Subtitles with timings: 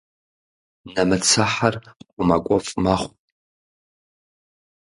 [0.93, 1.75] Нэмыцэхьэр
[2.13, 3.13] хъумакӏуэфӏ мэхъу.